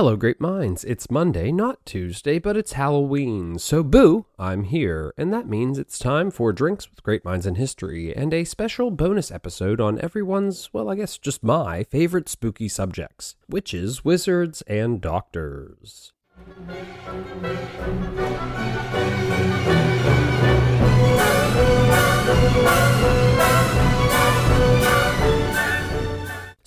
[0.00, 0.82] Hello, great minds.
[0.84, 3.58] It's Monday, not Tuesday, but it's Halloween.
[3.58, 5.12] So, boo, I'm here.
[5.18, 8.90] And that means it's time for Drinks with Great Minds in History and a special
[8.90, 15.02] bonus episode on everyone's, well, I guess just my favorite spooky subjects witches, wizards, and
[15.02, 16.14] doctors.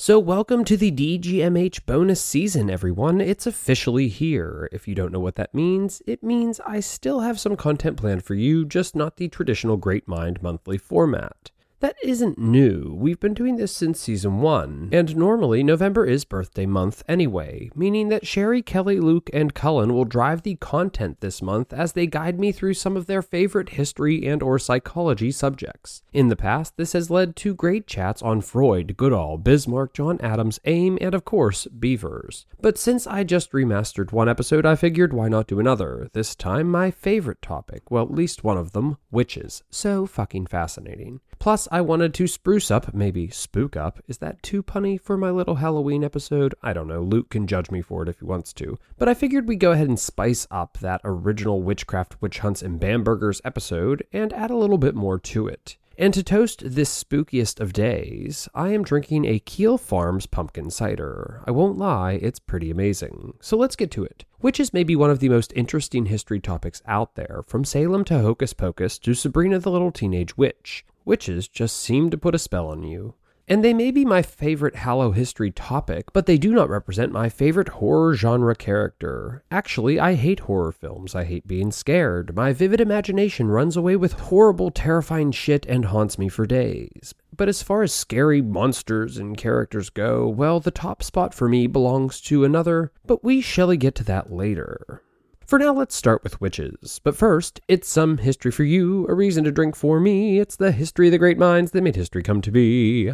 [0.06, 3.22] So, welcome to the DGMH bonus season, everyone.
[3.22, 4.68] It's officially here.
[4.74, 8.26] If you don't know what that means, it means I still have some content planned
[8.26, 11.52] for you, just not the traditional Great Mind monthly format.
[11.84, 12.96] That isn't new.
[12.98, 18.08] We've been doing this since season one, and normally November is birthday month anyway, meaning
[18.08, 22.40] that Sherry, Kelly, Luke, and Cullen will drive the content this month as they guide
[22.40, 26.04] me through some of their favorite history and or psychology subjects.
[26.14, 30.62] In the past, this has led to great chats on Freud, Goodall, Bismarck, John Adams,
[30.64, 32.46] AIM, and of course, beavers.
[32.62, 36.08] But since I just remastered one episode, I figured why not do another?
[36.14, 39.64] This time, my favorite topic, well, at least one of them, witches.
[39.70, 41.20] So fucking fascinating.
[41.40, 44.00] Plus, I wanted to spruce up, maybe spook up.
[44.08, 46.54] Is that too punny for my little Halloween episode?
[46.62, 47.02] I don't know.
[47.02, 48.78] Luke can judge me for it if he wants to.
[49.00, 52.80] But I figured we'd go ahead and spice up that original Witchcraft, Witch Hunts, and
[52.80, 55.78] Bambergers episode and add a little bit more to it.
[55.96, 61.44] And to toast this spookiest of days, I am drinking a Keel Farms pumpkin cider.
[61.46, 63.36] I won't lie, it's pretty amazing.
[63.42, 64.26] So let's get to it.
[64.42, 68.20] Witches may be one of the most interesting history topics out there, from Salem to
[68.20, 70.84] Hocus Pocus to Sabrina the Little Teenage Witch.
[71.06, 73.14] Witches just seem to put a spell on you.
[73.48, 77.28] And they may be my favorite Hallow history topic, but they do not represent my
[77.28, 79.44] favorite horror genre character.
[79.52, 81.14] Actually, I hate horror films.
[81.14, 82.36] I hate being scared.
[82.36, 87.14] My vivid imagination runs away with horrible, terrifying shit and haunts me for days.
[87.36, 91.68] But as far as scary monsters and characters go, well, the top spot for me
[91.68, 95.02] belongs to another, but we shall get to that later.
[95.46, 97.02] For now, let's start with witches.
[97.04, 100.40] But first, it's some history for you, a reason to drink for me.
[100.40, 103.14] It's the history of the great minds that made history come to be.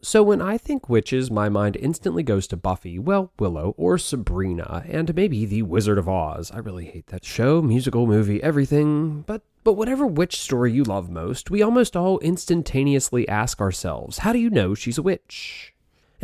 [0.00, 4.84] So, when I think witches, my mind instantly goes to Buffy, well, Willow, or Sabrina,
[4.88, 6.50] and maybe The Wizard of Oz.
[6.50, 9.22] I really hate that show, musical, movie, everything.
[9.26, 14.34] But but whatever witch story you love most, we almost all instantaneously ask ourselves, how
[14.34, 15.73] do you know she's a witch?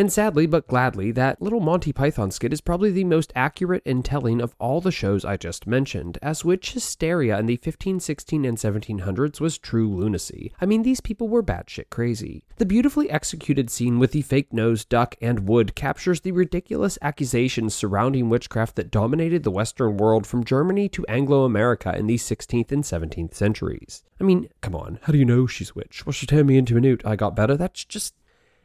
[0.00, 4.02] And sadly, but gladly, that little Monty Python skit is probably the most accurate and
[4.02, 8.46] telling of all the shows I just mentioned, as witch hysteria in the 15, 16,
[8.46, 10.54] and 1700s was true lunacy.
[10.58, 12.44] I mean, these people were batshit crazy.
[12.56, 17.74] The beautifully executed scene with the fake nose, duck, and wood captures the ridiculous accusations
[17.74, 22.72] surrounding witchcraft that dominated the Western world from Germany to Anglo America in the 16th
[22.72, 24.02] and 17th centuries.
[24.18, 26.06] I mean, come on, how do you know she's witch?
[26.06, 27.04] Well, she turned me into a newt.
[27.04, 27.56] I got better.
[27.56, 28.14] That's just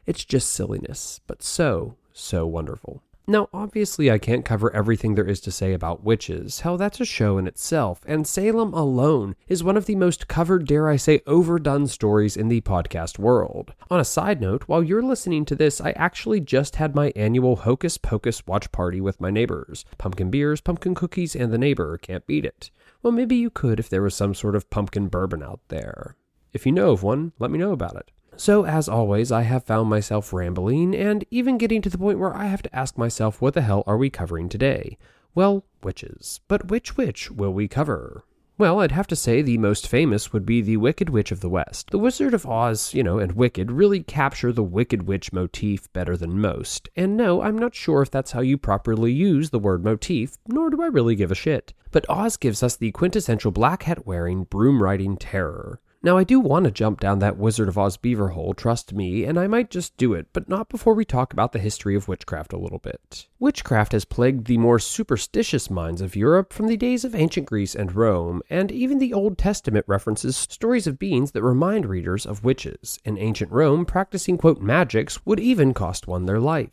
[0.06, 3.02] it's just silliness, but so, so wonderful.
[3.28, 6.60] Now, obviously, I can't cover everything there is to say about witches.
[6.60, 10.68] Hell, that's a show in itself, and Salem alone is one of the most covered,
[10.68, 13.74] dare I say, overdone stories in the podcast world.
[13.90, 17.56] On a side note, while you're listening to this, I actually just had my annual
[17.56, 19.86] Hocus Pocus watch party with my neighbors.
[19.98, 22.70] Pumpkin beers, pumpkin cookies, and the neighbor can't beat it.
[23.02, 26.16] Well, maybe you could if there was some sort of pumpkin bourbon out there.
[26.54, 28.12] If you know of one, let me know about it.
[28.38, 32.35] So, as always, I have found myself rambling and even getting to the point where
[32.35, 34.97] I have to ask myself, what the hell are we covering today?
[35.34, 36.41] Well, witches.
[36.47, 38.25] But which witch will we cover?
[38.57, 41.50] Well, I'd have to say the most famous would be the Wicked Witch of the
[41.50, 41.91] West.
[41.91, 46.16] The Wizard of Oz, you know, and Wicked really capture the Wicked Witch motif better
[46.16, 46.88] than most.
[46.96, 50.69] And no, I'm not sure if that's how you properly use the word motif, nor
[50.69, 51.73] do I really give a shit.
[51.91, 55.81] But Oz gives us the quintessential black hat wearing, broom riding terror.
[56.06, 59.24] Now, I do want to jump down that Wizard of Oz beaver hole, trust me,
[59.24, 62.08] and I might just do it, but not before we talk about the history of
[62.08, 63.26] witchcraft a little bit.
[63.40, 67.74] Witchcraft has plagued the more superstitious minds of Europe from the days of ancient Greece
[67.74, 72.44] and Rome, and even the Old Testament references stories of beings that remind readers of
[72.44, 73.00] witches.
[73.04, 76.70] In ancient Rome, practicing, quote, magics would even cost one their life.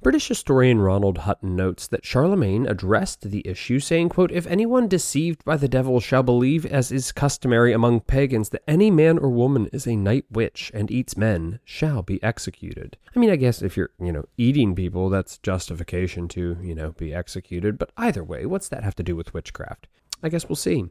[0.00, 5.44] British historian Ronald Hutton notes that Charlemagne addressed the issue, saying, quote, If anyone deceived
[5.44, 9.68] by the devil shall believe, as is customary among pagans, that any man or woman
[9.72, 12.96] is a night witch and eats men, shall be executed.
[13.16, 16.92] I mean, I guess if you're, you know, eating people, that's justification to, you know,
[16.92, 19.88] be executed, but either way, what's that have to do with witchcraft?
[20.22, 20.84] I guess we'll see.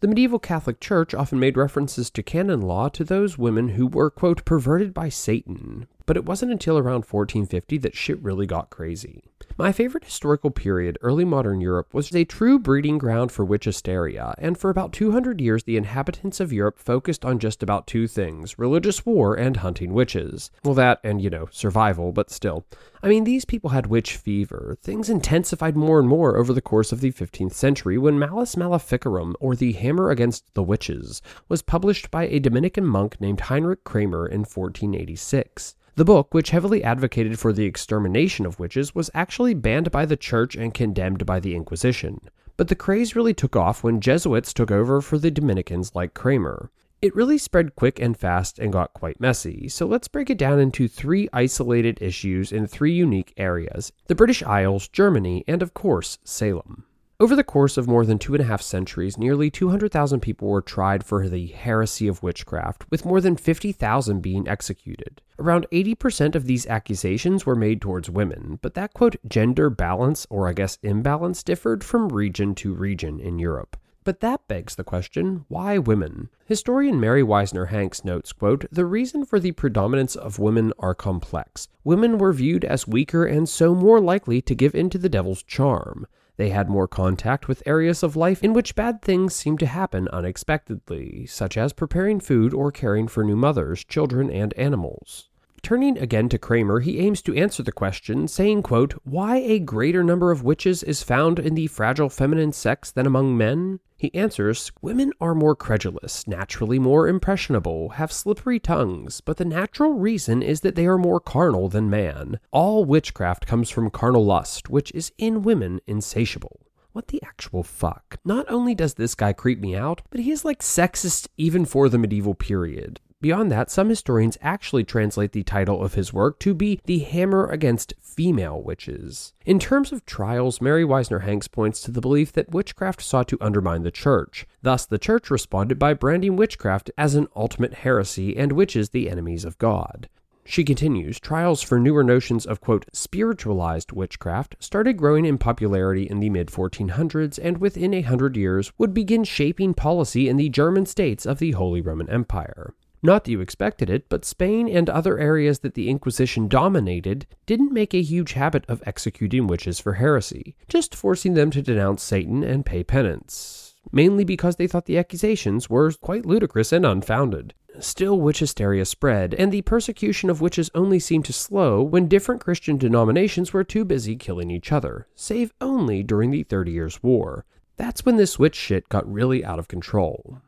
[0.00, 4.10] The medieval Catholic Church often made references to canon law to those women who were,
[4.10, 5.86] quote, perverted by Satan.
[6.06, 9.22] But it wasn't until around 1450 that shit really got crazy.
[9.56, 14.34] My favorite historical period, early modern Europe, was a true breeding ground for witch hysteria,
[14.38, 18.58] and for about 200 years the inhabitants of Europe focused on just about two things
[18.58, 20.50] religious war and hunting witches.
[20.64, 22.64] Well, that and, you know, survival, but still.
[23.00, 24.76] I mean, these people had witch fever.
[24.82, 29.36] Things intensified more and more over the course of the 15th century when Malleus Maleficarum,
[29.38, 34.26] or the Hammer Against the Witches, was published by a Dominican monk named Heinrich Kramer
[34.26, 35.76] in 1486.
[35.96, 40.16] The book, which heavily advocated for the extermination of witches, was actually banned by the
[40.16, 42.20] church and condemned by the Inquisition.
[42.56, 46.72] But the craze really took off when Jesuits took over for the Dominicans like Kramer.
[47.00, 50.58] It really spread quick and fast and got quite messy, so let's break it down
[50.58, 56.18] into three isolated issues in three unique areas the British Isles, Germany, and of course,
[56.24, 56.86] Salem.
[57.20, 60.60] Over the course of more than two and a half centuries, nearly 200,000 people were
[60.60, 65.22] tried for the heresy of witchcraft, with more than 50,000 being executed.
[65.38, 70.48] Around 80% of these accusations were made towards women, but that quote gender balance, or
[70.48, 73.76] I guess imbalance, differed from region to region in Europe.
[74.02, 76.30] But that begs the question, why women?
[76.46, 81.68] Historian Merry Wiesner Hanks notes, quote, "The reason for the predominance of women are complex.
[81.84, 85.44] Women were viewed as weaker and so more likely to give in to the devil's
[85.44, 86.08] charm.
[86.36, 90.08] They had more contact with areas of life in which bad things seem to happen
[90.08, 95.28] unexpectedly, such as preparing food or caring for new mothers, children, and animals.
[95.64, 100.04] Turning again to Kramer, he aims to answer the question, saying, quote, Why a greater
[100.04, 103.80] number of witches is found in the fragile feminine sex than among men?
[103.96, 109.94] He answers, Women are more credulous, naturally more impressionable, have slippery tongues, but the natural
[109.94, 112.40] reason is that they are more carnal than man.
[112.50, 116.60] All witchcraft comes from carnal lust, which is in women insatiable.
[116.92, 118.18] What the actual fuck?
[118.22, 121.88] Not only does this guy creep me out, but he is like sexist even for
[121.88, 123.00] the medieval period.
[123.20, 127.46] Beyond that, some historians actually translate the title of his work to be The Hammer
[127.46, 129.32] Against Female Witches.
[129.46, 133.38] In terms of trials, Merry Wiesner Hanks points to the belief that witchcraft sought to
[133.40, 134.46] undermine the church.
[134.62, 139.46] Thus, the church responded by branding witchcraft as an ultimate heresy and witches the enemies
[139.46, 140.08] of God.
[140.46, 146.20] She continues, trials for newer notions of, quote, spiritualized witchcraft started growing in popularity in
[146.20, 150.84] the mid 1400s and within a hundred years would begin shaping policy in the German
[150.84, 152.74] states of the Holy Roman Empire.
[153.04, 157.70] Not that you expected it, but Spain and other areas that the Inquisition dominated didn't
[157.70, 162.42] make a huge habit of executing witches for heresy, just forcing them to denounce Satan
[162.42, 167.52] and pay penance, mainly because they thought the accusations were quite ludicrous and unfounded.
[167.78, 172.40] Still, witch hysteria spread, and the persecution of witches only seemed to slow when different
[172.40, 177.44] Christian denominations were too busy killing each other, save only during the Thirty Years' War.
[177.76, 180.38] That's when this witch shit got really out of control.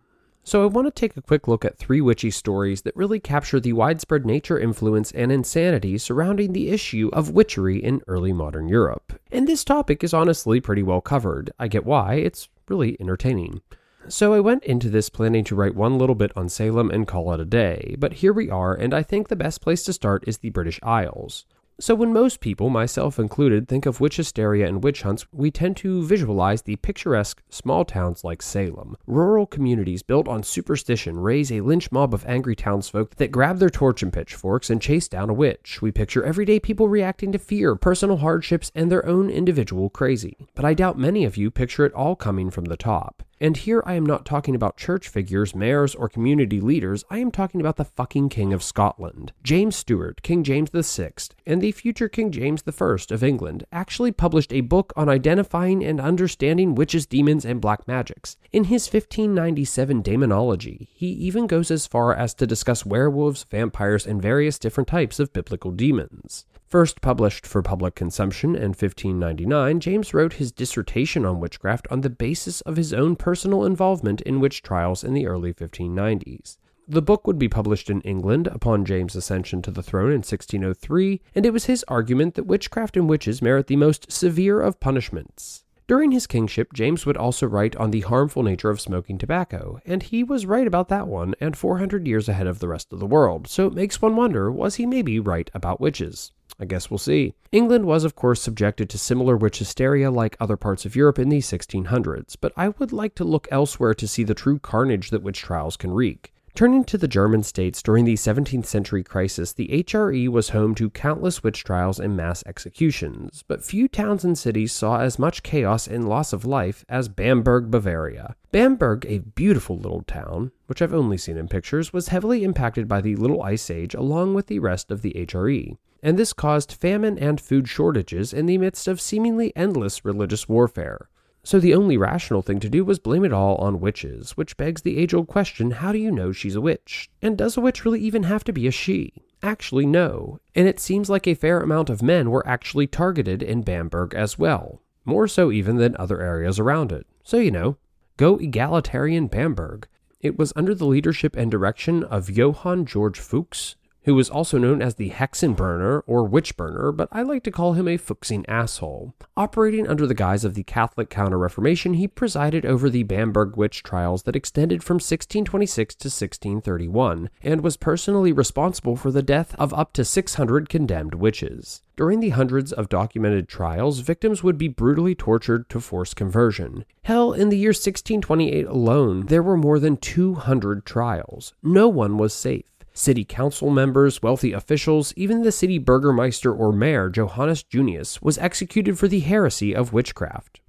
[0.47, 3.59] So, I want to take a quick look at three witchy stories that really capture
[3.59, 9.21] the widespread nature, influence, and insanity surrounding the issue of witchery in early modern Europe.
[9.33, 11.51] And this topic is honestly pretty well covered.
[11.59, 13.61] I get why, it's really entertaining.
[14.07, 17.33] So I went into this planning to write one little bit on Salem and call
[17.33, 20.23] it a day, but here we are, and I think the best place to start
[20.29, 21.45] is the British Isles.
[21.79, 25.77] So, when most people, myself included, think of witch hysteria and witch hunts, we tend
[25.77, 28.97] to visualize the picturesque small towns like Salem.
[29.07, 33.69] Rural communities built on superstition raise a lynch mob of angry townsfolk that grab their
[33.69, 35.83] torch and pitchforks and chase down a witch.
[35.83, 40.49] We picture everyday people reacting to fear, personal hardships, and their own individual crazy.
[40.55, 43.23] But I doubt many of you picture it all coming from the top.
[43.39, 47.05] And here I am not talking about church figures, mayors, or community leaders.
[47.11, 49.33] I am talking about the fucking King of Scotland.
[49.43, 51.13] James Stuart, King James VI,
[51.47, 56.01] and the future King James I of England actually published a book on identifying and
[56.01, 58.39] understanding witches, demons, and black magics.
[58.53, 64.23] In his 1597 Daemonologie, he even goes as far as to discuss werewolves, vampires, and
[64.23, 66.47] various different types of biblical demons.
[66.69, 72.11] First published for public consumption in 1599, James wrote his dissertation on witchcraft on the
[72.11, 76.59] basis of his own personal involvement in witch trials in the early 1590s.
[76.89, 81.21] The book would be published in England upon James' ascension to the throne in 1603,
[81.37, 85.63] and it was his argument that witchcraft and witches merit the most severe of punishments.
[85.87, 90.03] During his kingship, James would also write on the harmful nature of smoking tobacco, and
[90.03, 93.07] he was right about that one, and 400 years ahead of the rest of the
[93.07, 96.33] world, so it makes one wonder was he maybe right about witches?
[96.59, 97.35] I guess we'll see.
[97.53, 101.29] England was, of course, subjected to similar witch hysteria like other parts of Europe in
[101.29, 105.23] the 1600s, but I would like to look elsewhere to see the true carnage that
[105.23, 106.33] witch trials can wreak.
[106.57, 110.89] Turning to the German states during the 17th century crisis, the HRE was home to
[110.89, 115.87] countless witch trials and mass executions, but few towns and cities saw as much chaos
[115.87, 118.37] and loss of life as Bamberg, Bavaria.
[118.53, 123.03] Bamberg, a beautiful little town, which I've only seen in pictures, was heavily impacted by
[123.03, 127.19] the Little Ice Age along with the rest of the HRE, and this caused famine
[127.19, 131.11] and food shortages in the midst of seemingly endless religious warfare.
[131.47, 134.83] So the only rational thing to do was blame it all on witches, which begs
[134.83, 137.09] the age old question how do you know she's a witch?
[137.23, 139.13] And does a witch really even have to be a she?
[139.45, 140.41] Actually, no.
[140.57, 144.37] And it seems like a fair amount of men were actually targeted in Bamberg as
[144.37, 147.07] well, more so even than other areas around it.
[147.23, 147.77] So, you know,
[148.17, 149.87] go egalitarian Bamberg.
[150.21, 153.77] It was under the leadership and direction of Johann George Fuchs,
[154.07, 157.73] who was also known as the Hexenburner or Witch Burner, but I like to call
[157.73, 159.15] him a fuchsing asshole.
[159.37, 163.83] Operating under the guise of the Catholic Counter Reformation, he presided over the Bamberg witch
[163.83, 169.75] trials that extended from 1626 to 1631, and was personally responsible for the death of
[169.75, 171.83] up to 600 condemned witches.
[171.97, 176.85] During the hundreds of documented trials, victims would be brutally tortured to force conversion.
[177.03, 181.55] Hell, in the year 1628 alone, there were more than 200 trials.
[181.63, 182.76] No one was safe.
[182.99, 188.99] City council members, wealthy officials, even the city burgermeister or mayor, Johannes Junius, was executed
[188.99, 190.61] for the heresy of witchcraft.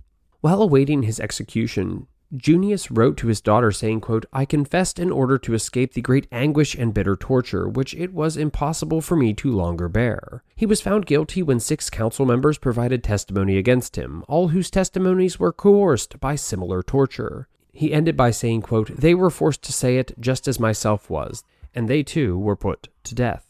[0.41, 5.37] While awaiting his execution, Junius wrote to his daughter saying, quote, I confessed in order
[5.37, 9.55] to escape the great anguish and bitter torture, which it was impossible for me to
[9.55, 10.43] longer bear.
[10.53, 15.39] He was found guilty when six council members provided testimony against him, all whose testimonies
[15.39, 17.47] were coerced by similar torture.
[17.71, 21.45] He ended by saying, quote, They were forced to say it just as myself was
[21.73, 23.47] and they too were put to death.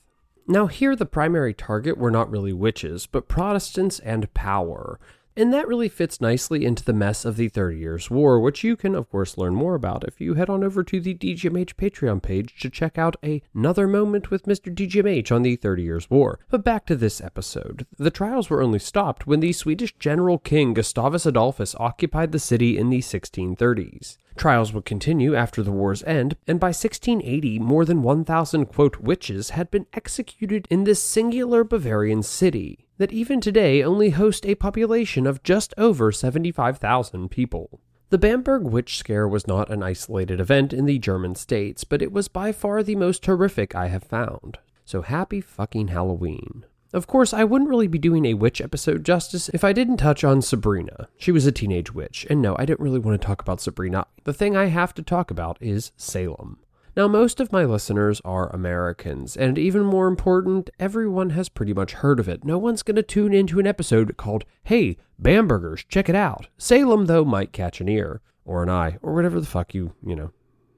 [0.48, 4.98] Now, here the primary target were not really witches, but Protestants and power,
[5.38, 8.76] and that really fits nicely into the mess of the Thirty Years' War, which you
[8.76, 12.24] can, of course, learn more about if you head on over to the DGMH Patreon
[12.24, 13.18] page to check out
[13.54, 14.74] another moment with Mr.
[14.74, 16.40] DGMH on the Thirty Years' War.
[16.50, 17.86] But back to this episode.
[17.98, 22.78] The trials were only stopped when the Swedish general king Gustavus Adolphus occupied the city
[22.78, 24.18] in the 1630s.
[24.38, 29.52] Trials would continue after the war's end, and by 1680, more than 1,000 quote witches
[29.52, 35.26] had been executed in this singular Bavarian city that even today only host a population
[35.26, 37.80] of just over 75,000 people.
[38.10, 42.12] The Bamberg witch scare was not an isolated event in the German states, but it
[42.12, 44.60] was by far the most horrific I have found.
[44.86, 46.66] So happy fucking Halloween.
[46.94, 50.24] Of course, I wouldn't really be doing a witch episode justice if I didn't touch
[50.24, 51.10] on Sabrina.
[51.18, 54.08] She was a teenage witch, and no, I didn't really want to talk about Sabrina.
[54.24, 56.60] The thing I have to talk about is Salem.
[56.96, 61.94] Now, most of my listeners are Americans, and even more important, everyone has pretty much
[61.94, 62.44] heard of it.
[62.44, 66.48] No one's going to tune into an episode called, Hey, Bambergers, check it out.
[66.58, 70.16] Salem, though, might catch an ear, or an eye, or whatever the fuck you, you
[70.16, 70.32] know,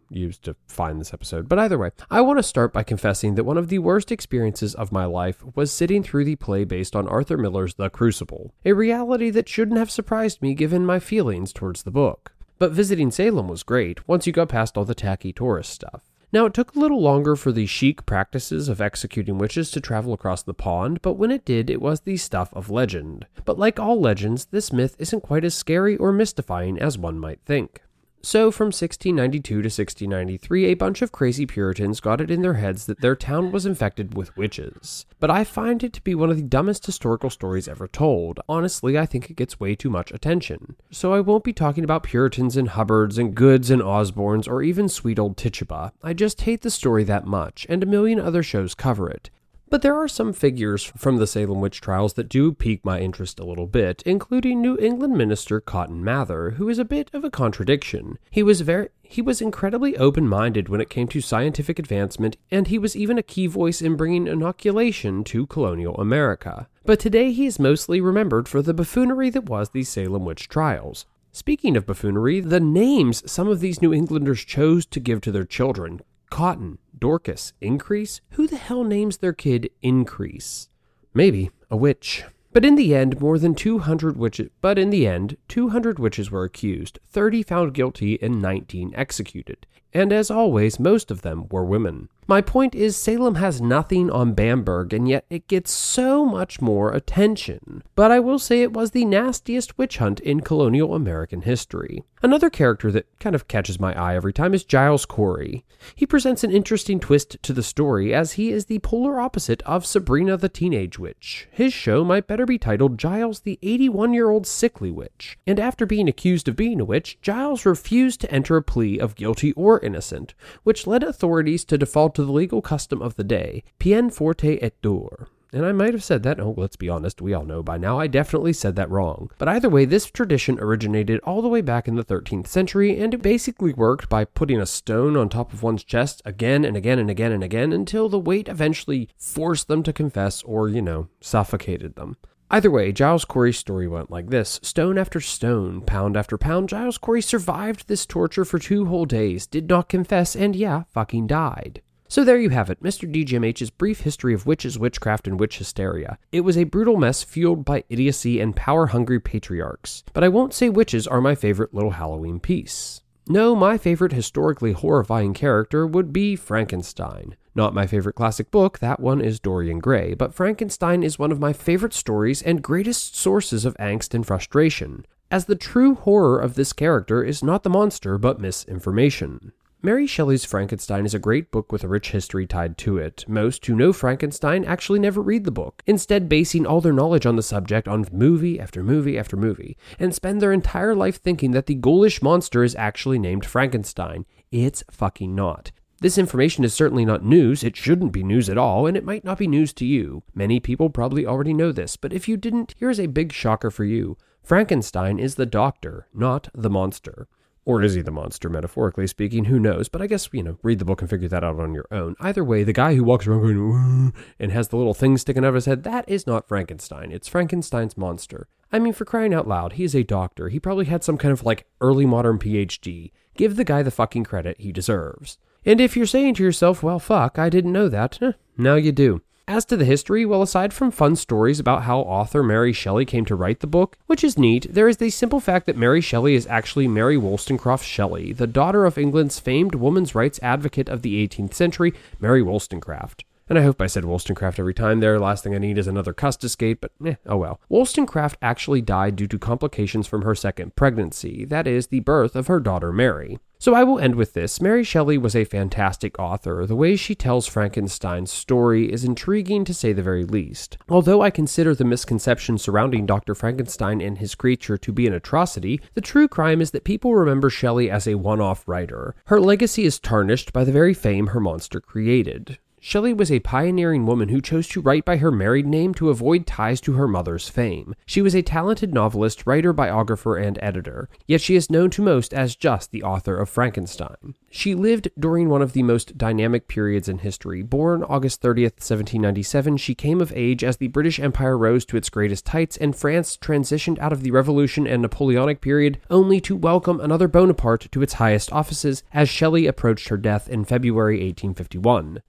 [0.09, 1.47] used to find this episode.
[1.47, 4.75] But either way, I want to start by confessing that one of the worst experiences
[4.75, 8.73] of my life was sitting through the play based on Arthur Miller's The Crucible, a
[8.73, 12.33] reality that shouldn't have surprised me given my feelings towards the book.
[12.57, 16.03] But visiting Salem was great once you got past all the tacky tourist stuff.
[16.31, 20.13] Now, it took a little longer for the chic practices of executing witches to travel
[20.13, 23.25] across the pond, but when it did, it was the stuff of legend.
[23.45, 27.39] But like all legends, this myth isn't quite as scary or mystifying as one might
[27.45, 27.81] think.
[28.21, 32.85] So, from 1692 to 1693, a bunch of crazy Puritans got it in their heads
[32.85, 35.05] that their town was infected with witches.
[35.21, 38.41] But I find it to be one of the dumbest historical stories ever told.
[38.49, 40.75] Honestly, I think it gets way too much attention.
[40.91, 44.89] So, I won't be talking about Puritans and Hubbards and Goods and Osborns or even
[44.89, 45.93] sweet old Tituba.
[46.03, 49.29] I just hate the story that much, and a million other shows cover it.
[49.69, 53.39] But there are some figures from the Salem witch trials that do pique my interest
[53.39, 57.29] a little bit, including New England minister Cotton Mather, who is a bit of a
[57.29, 58.17] contradiction.
[58.31, 62.79] He was very he was incredibly open-minded when it came to scientific advancement, and he
[62.79, 66.67] was even a key voice in bringing inoculation to colonial America.
[66.83, 71.05] But today he is mostly remembered for the buffoonery that was the Salem witch trials.
[71.31, 75.45] Speaking of buffoonery, the names some of these New Englanders chose to give to their
[75.45, 78.21] children Cotton, Dorcas, Increase?
[78.31, 80.69] Who the hell names their kid Increase?
[81.13, 82.23] Maybe a witch.
[82.51, 86.43] But in the end, more than 200 witches, but in the end, 200 witches were
[86.43, 89.67] accused, 30 found guilty and 19 executed.
[89.93, 92.09] And as always, most of them were women.
[92.29, 96.93] My point is, Salem has nothing on Bamberg, and yet it gets so much more
[96.93, 97.81] attention.
[97.95, 102.03] But I will say it was the nastiest witch hunt in colonial American history.
[102.21, 105.65] Another character that kind of catches my eye every time is Giles Corey.
[105.95, 109.85] He presents an interesting twist to the story as he is the polar opposite of
[109.85, 111.47] Sabrina the Teenage Witch.
[111.49, 115.39] His show might better be titled Giles the 81 year old Sickly Witch.
[115.47, 119.15] And after being accused of being a witch, Giles refused to enter a plea of
[119.15, 120.33] guilty or innocent,
[120.63, 124.73] which led authorities to default to the legal custom of the day, peine forte et
[124.81, 125.27] dure.
[125.51, 127.99] And I might have said that, oh, let's be honest, we all know by now
[127.99, 129.31] I definitely said that wrong.
[129.39, 133.15] But either way, this tradition originated all the way back in the 13th century, and
[133.15, 136.99] it basically worked by putting a stone on top of one's chest again and again
[136.99, 141.07] and again and again until the weight eventually forced them to confess or, you know,
[141.19, 142.17] suffocated them.
[142.51, 146.97] Either way, Giles Corey's story went like this Stone after stone, pound after pound, Giles
[146.97, 151.81] Corey survived this torture for two whole days, did not confess, and yeah, fucking died.
[152.07, 153.07] So there you have it, Mr.
[153.07, 156.17] DGMH's brief history of witches, witchcraft, and witch hysteria.
[156.31, 160.03] It was a brutal mess fueled by idiocy and power hungry patriarchs.
[160.13, 163.03] But I won't say witches are my favorite little Halloween piece.
[163.31, 167.35] No, my favorite historically horrifying character would be Frankenstein.
[167.53, 171.39] Not my favorite classic book, that one is Dorian Gray, but Frankenstein is one of
[171.39, 176.55] my favorite stories and greatest sources of angst and frustration, as the true horror of
[176.55, 179.51] this character is not the monster but misinformation.
[179.81, 183.23] Mary Shelley's Frankenstein is a great book with a rich history tied to it.
[183.29, 187.37] Most who know Frankenstein actually never read the book, instead, basing all their knowledge on
[187.37, 191.67] the subject on movie after movie after movie, and spend their entire life thinking that
[191.67, 194.25] the ghoulish monster is actually named Frankenstein.
[194.51, 195.71] It's fucking not.
[196.01, 199.23] This information is certainly not news, it shouldn't be news at all, and it might
[199.23, 200.23] not be news to you.
[200.35, 203.85] Many people probably already know this, but if you didn't, here's a big shocker for
[203.85, 204.17] you.
[204.43, 207.29] Frankenstein is the doctor, not the monster.
[207.69, 209.45] Or is he the monster, metaphorically speaking?
[209.45, 209.89] Who knows?
[209.89, 212.15] But I guess, you know, read the book and figure that out on your own.
[212.19, 215.49] Either way, the guy who walks around going, and has the little thing sticking out
[215.49, 217.11] of his head, that is not Frankenstein.
[217.11, 218.47] It's Frankenstein's monster.
[218.71, 220.49] I mean, for crying out loud, he is a doctor.
[220.49, 223.11] He probably had some kind of like early modern PhD.
[223.35, 225.37] Give the guy the fucking credit he deserves.
[225.63, 228.91] And if you're saying to yourself, well, fuck, I didn't know that, eh, now you
[228.91, 229.21] do.
[229.49, 233.25] As to the history, well, aside from fun stories about how author Mary Shelley came
[233.25, 236.35] to write the book, which is neat, there is the simple fact that Mary Shelley
[236.35, 241.27] is actually Mary Wollstonecraft Shelley, the daughter of England's famed women's rights advocate of the
[241.27, 243.23] 18th century, Mary Wollstonecraft.
[243.49, 245.19] And I hope I said Wollstonecraft every time there.
[245.19, 247.59] Last thing I need is another Custis escape, but eh, oh well.
[247.67, 252.45] Wollstonecraft actually died due to complications from her second pregnancy, that is, the birth of
[252.45, 253.39] her daughter Mary.
[253.57, 254.61] So I will end with this.
[254.61, 256.65] Mary Shelley was a fantastic author.
[256.65, 260.77] The way she tells Frankenstein's story is intriguing to say the very least.
[260.87, 263.35] Although I consider the misconception surrounding Dr.
[263.35, 267.49] Frankenstein and his creature to be an atrocity, the true crime is that people remember
[267.49, 269.15] Shelley as a one off writer.
[269.25, 272.59] Her legacy is tarnished by the very fame her monster created.
[272.81, 276.47] Shelley was a pioneering woman who chose to write by her married name to avoid
[276.47, 277.93] ties to her mother's fame.
[278.05, 282.33] She was a talented novelist, writer, biographer, and editor, yet she is known to most
[282.33, 284.33] as just the author of Frankenstein.
[284.49, 287.63] She lived during one of the most dynamic periods in history.
[287.63, 292.09] Born August 30th, 1797, she came of age as the British Empire rose to its
[292.09, 297.01] greatest heights and France transitioned out of the Revolution and Napoleonic period only to welcome
[297.01, 302.21] another Bonaparte to its highest offices as Shelley approached her death in February 1851.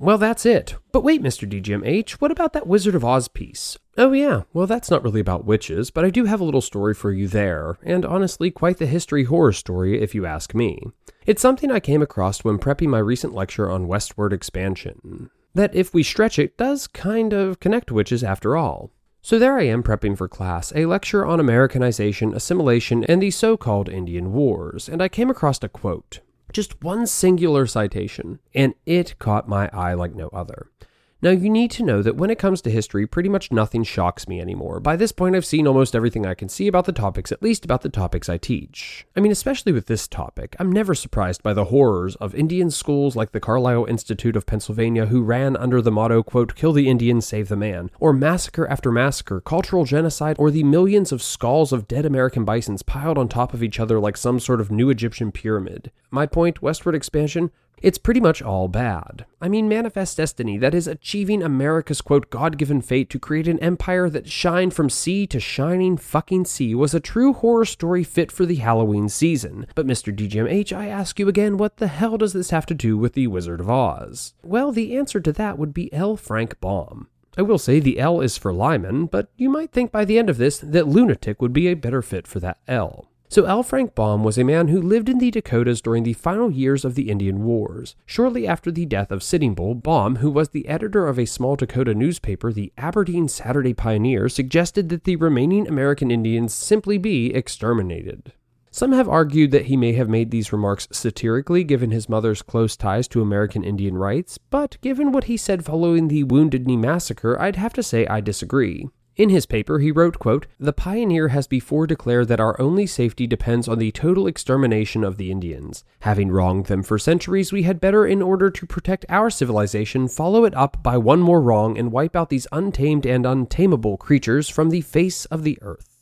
[0.00, 0.76] Well, that's it.
[0.92, 1.48] But wait, Mr.
[1.48, 3.76] DGMH, what about that Wizard of Oz piece?
[3.96, 6.94] Oh, yeah, well, that's not really about witches, but I do have a little story
[6.94, 10.80] for you there, and honestly, quite the history horror story if you ask me.
[11.26, 15.30] It's something I came across when prepping my recent lecture on westward expansion.
[15.54, 18.92] That, if we stretch it, does kind of connect witches after all.
[19.20, 23.56] So there I am prepping for class, a lecture on Americanization, assimilation, and the so
[23.56, 26.20] called Indian Wars, and I came across a quote.
[26.52, 30.70] Just one singular citation, and it caught my eye like no other.
[31.20, 34.28] Now, you need to know that when it comes to history, pretty much nothing shocks
[34.28, 34.78] me anymore.
[34.78, 37.64] By this point, I've seen almost everything I can see about the topics, at least
[37.64, 39.04] about the topics I teach.
[39.16, 43.16] I mean, especially with this topic, I'm never surprised by the horrors of Indian schools
[43.16, 47.20] like the Carlisle Institute of Pennsylvania, who ran under the motto, quote, kill the Indian,
[47.20, 51.88] save the man, or massacre after massacre, cultural genocide, or the millions of skulls of
[51.88, 55.32] dead American bisons piled on top of each other like some sort of new Egyptian
[55.32, 55.90] pyramid.
[56.12, 57.50] My point, westward expansion,
[57.82, 59.26] it's pretty much all bad.
[59.40, 63.58] I mean, Manifest Destiny, that is achieving America's quote, God given fate to create an
[63.60, 68.32] empire that shined from sea to shining fucking sea, was a true horror story fit
[68.32, 69.66] for the Halloween season.
[69.74, 70.14] But Mr.
[70.14, 73.26] DGMH, I ask you again, what the hell does this have to do with the
[73.26, 74.34] Wizard of Oz?
[74.42, 76.16] Well, the answer to that would be L.
[76.16, 77.08] Frank Baum.
[77.36, 80.28] I will say the L is for Lyman, but you might think by the end
[80.28, 83.08] of this that lunatic would be a better fit for that L.
[83.30, 83.62] So, L.
[83.62, 86.94] Frank Baum was a man who lived in the Dakotas during the final years of
[86.94, 87.94] the Indian Wars.
[88.06, 91.54] Shortly after the death of Sitting Bull, Baum, who was the editor of a small
[91.54, 98.32] Dakota newspaper, the Aberdeen Saturday Pioneer, suggested that the remaining American Indians simply be exterminated.
[98.70, 102.76] Some have argued that he may have made these remarks satirically given his mother's close
[102.76, 107.38] ties to American Indian rights, but given what he said following the Wounded Knee Massacre,
[107.38, 108.88] I'd have to say I disagree.
[109.18, 113.26] In his paper, he wrote, quote, The pioneer has before declared that our only safety
[113.26, 115.82] depends on the total extermination of the Indians.
[116.02, 120.44] Having wronged them for centuries, we had better, in order to protect our civilization, follow
[120.44, 124.70] it up by one more wrong and wipe out these untamed and untamable creatures from
[124.70, 125.98] the face of the earth.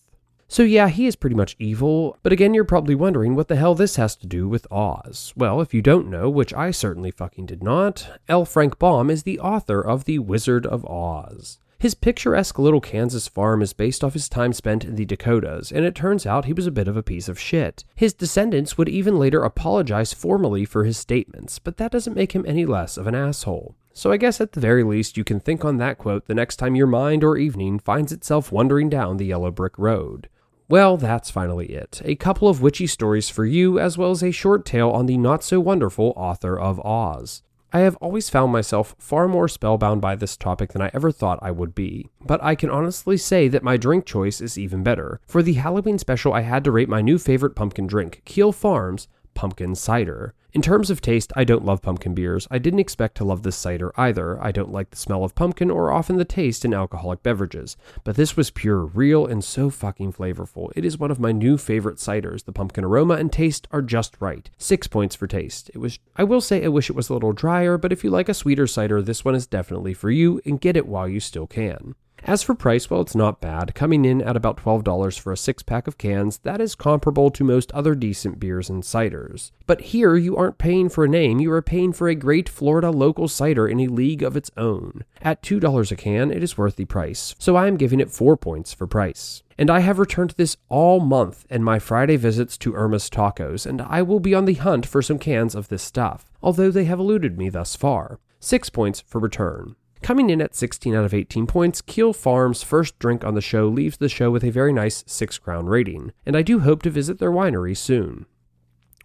[0.47, 3.75] So, yeah, he is pretty much evil, but again, you're probably wondering what the hell
[3.75, 5.33] this has to do with Oz.
[5.35, 8.45] Well, if you don't know, which I certainly fucking did not, L.
[8.45, 11.59] Frank Baum is the author of The Wizard of Oz.
[11.79, 15.85] His picturesque little Kansas farm is based off his time spent in the Dakotas, and
[15.85, 17.85] it turns out he was a bit of a piece of shit.
[17.95, 22.45] His descendants would even later apologize formally for his statements, but that doesn't make him
[22.47, 23.77] any less of an asshole.
[23.93, 26.57] So I guess at the very least you can think on that quote the next
[26.57, 30.29] time your mind or evening finds itself wandering down the yellow brick road.
[30.69, 32.03] Well, that's finally it.
[32.05, 35.17] A couple of witchy stories for you, as well as a short tale on the
[35.17, 37.43] not so wonderful author of Oz.
[37.73, 41.39] I have always found myself far more spellbound by this topic than I ever thought
[41.43, 45.21] I would be, but I can honestly say that my drink choice is even better.
[45.27, 49.09] For the Halloween special, I had to rate my new favorite pumpkin drink, Keel Farms
[49.37, 50.35] Pumpkin Cider.
[50.57, 52.49] In terms of taste, I don't love pumpkin beers.
[52.51, 54.43] I didn't expect to love this cider either.
[54.43, 57.77] I don't like the smell of pumpkin or often the taste in alcoholic beverages.
[58.05, 60.73] But this was pure, real, and so fucking flavorful.
[60.75, 62.47] It is one of my new favorite ciders.
[62.47, 64.49] The pumpkin aroma and taste are just right.
[64.57, 65.71] Six points for taste.
[65.75, 68.09] It was I will say I wish it was a little drier, but if you
[68.09, 71.21] like a sweeter cider, this one is definitely for you, and get it while you
[71.21, 71.95] still can.
[72.29, 75.63] As for price, well, it's not bad, coming in at about $12 for a six
[75.63, 76.39] pack of cans.
[76.39, 79.53] That is comparable to most other decent beers and ciders.
[79.65, 82.91] But here, you aren't paying for a name, you are paying for a great Florida
[82.91, 85.05] local cider in a league of its own.
[85.23, 88.37] At $2 a can, it is worth the price, so I am giving it 4
[88.37, 89.45] points for price.
[89.57, 93.81] And I have returned this all month in my Friday visits to Irma's Tacos, and
[93.81, 96.99] I will be on the hunt for some cans of this stuff, although they have
[96.99, 98.19] eluded me thus far.
[98.41, 99.77] 6 points for return.
[100.03, 103.67] Coming in at 16 out of 18 points, Keel Farm's first drink on the show
[103.67, 106.91] leaves the show with a very nice 6 crown rating, and I do hope to
[106.91, 108.27] visit their winery soon.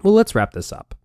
[0.03, 0.95] Well, let's wrap this up.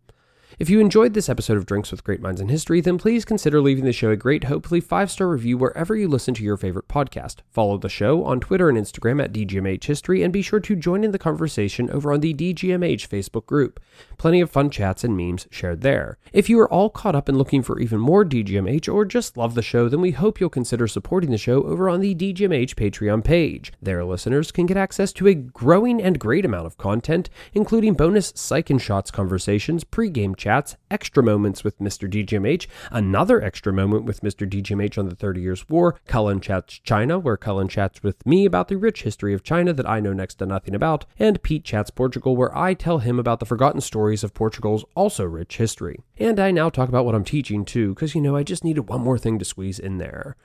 [0.59, 3.61] If you enjoyed this episode of Drinks with Great Minds in History, then please consider
[3.61, 6.89] leaving the show a great, hopefully five star review wherever you listen to your favorite
[6.89, 7.41] podcast.
[7.51, 11.05] Follow the show on Twitter and Instagram at DGMH History, and be sure to join
[11.05, 13.79] in the conversation over on the DGMH Facebook group.
[14.17, 16.17] Plenty of fun chats and memes shared there.
[16.33, 19.57] If you are all caught up and looking for even more DGMH or just love
[19.57, 23.23] the show, then we hope you'll consider supporting the show over on the DGMH Patreon
[23.23, 23.75] page.
[23.83, 28.33] There, listeners can get access to a growing and great amount of content, including bonus
[28.35, 32.11] Psych and Shots conversations, pre-game chats, extra moments with Mr.
[32.11, 34.49] DGMH, another extra moment with Mr.
[34.49, 38.69] DGMH on the Thirty Years' War, Cullen Chats China, where Cullen chats with me about
[38.69, 41.91] the rich history of China that I know next to nothing about, and Pete Chats
[41.91, 46.01] Portugal, where I tell him about the forgotten stories of Portugal's also rich history.
[46.19, 48.89] And I now talk about what I'm teaching too, because you know, I just needed
[48.89, 50.37] one more thing to squeeze in there.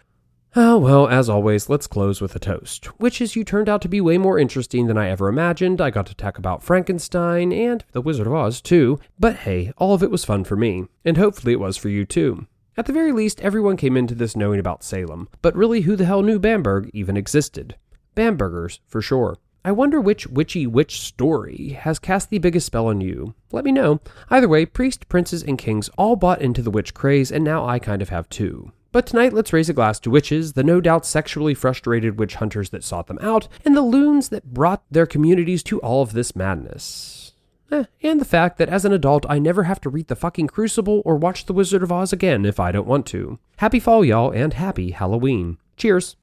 [0.54, 3.88] Oh, well, as always, let's close with a toast, which is you turned out to
[3.88, 5.80] be way more interesting than I ever imagined.
[5.80, 9.00] I got to talk about Frankenstein and The Wizard of Oz, too.
[9.18, 12.06] But hey, all of it was fun for me, and hopefully it was for you,
[12.06, 12.48] too.
[12.76, 16.04] At the very least, everyone came into this knowing about Salem, but really, who the
[16.04, 17.78] hell knew Bamberg even existed?
[18.14, 19.38] Bambergers, for sure.
[19.64, 23.36] I wonder which witchy witch story has cast the biggest spell on you.
[23.54, 24.02] Let me know.
[24.30, 27.80] Either way, priests, princes, and kings all bought into the witch craze, and now I
[27.80, 28.74] kind of have too.
[28.92, 32.72] But tonight, let's raise a glass to witches, the no doubt sexually frustrated witch hunters
[32.72, 36.36] that sought them out, and the loons that brought their communities to all of this
[36.36, 37.32] madness.
[37.72, 40.48] Eh, and the fact that as an adult, I never have to read the fucking
[40.48, 43.40] Crucible or watch The Wizard of Oz again if I don't want to.
[43.58, 45.58] Happy fall, y'all, and happy Halloween.
[45.78, 46.18] Cheers.